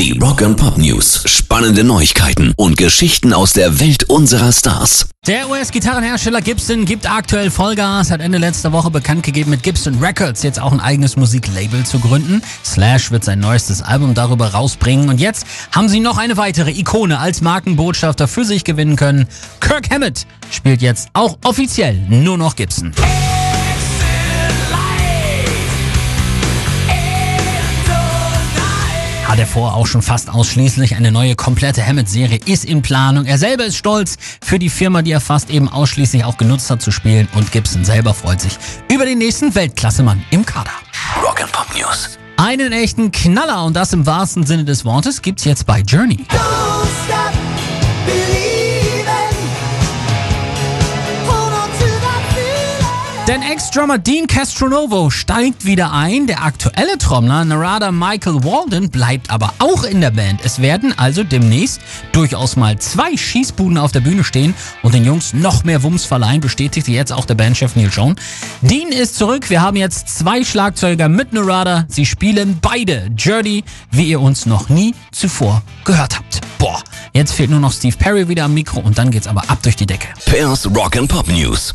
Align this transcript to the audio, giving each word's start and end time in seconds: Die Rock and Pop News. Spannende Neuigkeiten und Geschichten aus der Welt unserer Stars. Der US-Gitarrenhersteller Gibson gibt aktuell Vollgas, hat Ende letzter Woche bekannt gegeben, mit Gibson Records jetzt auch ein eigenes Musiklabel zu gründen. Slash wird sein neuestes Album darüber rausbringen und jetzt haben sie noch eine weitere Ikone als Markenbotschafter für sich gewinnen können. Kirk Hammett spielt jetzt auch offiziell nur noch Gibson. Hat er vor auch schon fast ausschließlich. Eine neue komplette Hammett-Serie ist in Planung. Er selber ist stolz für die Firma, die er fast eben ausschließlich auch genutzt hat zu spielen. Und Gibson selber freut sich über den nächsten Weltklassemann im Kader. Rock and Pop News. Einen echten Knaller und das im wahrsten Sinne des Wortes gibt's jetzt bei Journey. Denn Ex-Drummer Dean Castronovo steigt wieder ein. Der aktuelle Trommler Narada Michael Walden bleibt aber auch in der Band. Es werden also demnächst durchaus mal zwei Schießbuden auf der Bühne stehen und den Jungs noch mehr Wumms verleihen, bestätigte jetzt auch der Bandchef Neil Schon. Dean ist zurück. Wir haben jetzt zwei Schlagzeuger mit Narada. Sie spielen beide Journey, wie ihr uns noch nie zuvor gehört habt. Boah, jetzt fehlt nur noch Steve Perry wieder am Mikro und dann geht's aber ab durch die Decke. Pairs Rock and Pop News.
Die 0.00 0.18
Rock 0.18 0.40
and 0.40 0.56
Pop 0.56 0.78
News. 0.78 1.24
Spannende 1.26 1.84
Neuigkeiten 1.84 2.54
und 2.56 2.78
Geschichten 2.78 3.34
aus 3.34 3.52
der 3.52 3.80
Welt 3.80 4.04
unserer 4.04 4.50
Stars. 4.50 5.10
Der 5.26 5.50
US-Gitarrenhersteller 5.50 6.40
Gibson 6.40 6.86
gibt 6.86 7.04
aktuell 7.04 7.50
Vollgas, 7.50 8.10
hat 8.10 8.22
Ende 8.22 8.38
letzter 8.38 8.72
Woche 8.72 8.90
bekannt 8.90 9.24
gegeben, 9.24 9.50
mit 9.50 9.62
Gibson 9.62 9.98
Records 9.98 10.42
jetzt 10.42 10.58
auch 10.58 10.72
ein 10.72 10.80
eigenes 10.80 11.16
Musiklabel 11.16 11.84
zu 11.84 11.98
gründen. 11.98 12.40
Slash 12.64 13.10
wird 13.10 13.24
sein 13.24 13.40
neuestes 13.40 13.82
Album 13.82 14.14
darüber 14.14 14.46
rausbringen 14.46 15.10
und 15.10 15.20
jetzt 15.20 15.44
haben 15.70 15.90
sie 15.90 16.00
noch 16.00 16.16
eine 16.16 16.38
weitere 16.38 16.70
Ikone 16.70 17.18
als 17.18 17.42
Markenbotschafter 17.42 18.26
für 18.26 18.46
sich 18.46 18.64
gewinnen 18.64 18.96
können. 18.96 19.28
Kirk 19.60 19.90
Hammett 19.90 20.26
spielt 20.50 20.80
jetzt 20.80 21.10
auch 21.12 21.36
offiziell 21.44 21.98
nur 22.08 22.38
noch 22.38 22.56
Gibson. 22.56 22.94
Hat 29.40 29.46
er 29.46 29.52
vor 29.54 29.74
auch 29.74 29.86
schon 29.86 30.02
fast 30.02 30.28
ausschließlich. 30.28 30.96
Eine 30.96 31.10
neue 31.10 31.34
komplette 31.34 31.82
Hammett-Serie 31.82 32.40
ist 32.44 32.66
in 32.66 32.82
Planung. 32.82 33.24
Er 33.24 33.38
selber 33.38 33.64
ist 33.64 33.76
stolz 33.76 34.18
für 34.44 34.58
die 34.58 34.68
Firma, 34.68 35.00
die 35.00 35.12
er 35.12 35.20
fast 35.22 35.48
eben 35.48 35.66
ausschließlich 35.66 36.26
auch 36.26 36.36
genutzt 36.36 36.68
hat 36.68 36.82
zu 36.82 36.90
spielen. 36.90 37.26
Und 37.32 37.50
Gibson 37.50 37.82
selber 37.82 38.12
freut 38.12 38.42
sich 38.42 38.58
über 38.92 39.06
den 39.06 39.16
nächsten 39.16 39.54
Weltklassemann 39.54 40.22
im 40.28 40.44
Kader. 40.44 40.72
Rock 41.24 41.40
and 41.40 41.50
Pop 41.52 41.74
News. 41.74 42.18
Einen 42.36 42.72
echten 42.74 43.12
Knaller 43.12 43.64
und 43.64 43.74
das 43.74 43.94
im 43.94 44.04
wahrsten 44.04 44.44
Sinne 44.44 44.64
des 44.64 44.84
Wortes 44.84 45.22
gibt's 45.22 45.46
jetzt 45.46 45.64
bei 45.64 45.80
Journey. 45.80 46.26
Denn 53.30 53.42
Ex-Drummer 53.42 53.98
Dean 53.98 54.26
Castronovo 54.26 55.08
steigt 55.08 55.64
wieder 55.64 55.92
ein. 55.92 56.26
Der 56.26 56.42
aktuelle 56.42 56.98
Trommler 56.98 57.44
Narada 57.44 57.92
Michael 57.92 58.42
Walden 58.42 58.90
bleibt 58.90 59.30
aber 59.30 59.54
auch 59.60 59.84
in 59.84 60.00
der 60.00 60.10
Band. 60.10 60.40
Es 60.42 60.60
werden 60.60 60.92
also 60.98 61.22
demnächst 61.22 61.80
durchaus 62.10 62.56
mal 62.56 62.76
zwei 62.80 63.16
Schießbuden 63.16 63.78
auf 63.78 63.92
der 63.92 64.00
Bühne 64.00 64.24
stehen 64.24 64.52
und 64.82 64.94
den 64.94 65.04
Jungs 65.04 65.32
noch 65.32 65.62
mehr 65.62 65.84
Wumms 65.84 66.04
verleihen, 66.04 66.40
bestätigte 66.40 66.90
jetzt 66.90 67.12
auch 67.12 67.24
der 67.24 67.36
Bandchef 67.36 67.76
Neil 67.76 67.92
Schon. 67.92 68.16
Dean 68.62 68.88
ist 68.88 69.14
zurück. 69.14 69.48
Wir 69.48 69.62
haben 69.62 69.76
jetzt 69.76 70.08
zwei 70.08 70.42
Schlagzeuger 70.42 71.08
mit 71.08 71.32
Narada. 71.32 71.84
Sie 71.86 72.06
spielen 72.06 72.58
beide 72.60 73.12
Journey, 73.16 73.62
wie 73.92 74.08
ihr 74.08 74.20
uns 74.20 74.44
noch 74.44 74.70
nie 74.70 74.92
zuvor 75.12 75.62
gehört 75.84 76.18
habt. 76.18 76.40
Boah, 76.58 76.82
jetzt 77.12 77.30
fehlt 77.30 77.50
nur 77.50 77.60
noch 77.60 77.72
Steve 77.72 77.96
Perry 77.96 78.26
wieder 78.26 78.46
am 78.46 78.54
Mikro 78.54 78.80
und 78.80 78.98
dann 78.98 79.12
geht's 79.12 79.28
aber 79.28 79.48
ab 79.48 79.58
durch 79.62 79.76
die 79.76 79.86
Decke. 79.86 80.08
Pairs 80.26 80.66
Rock 80.74 80.96
and 80.96 81.08
Pop 81.08 81.28
News. 81.28 81.74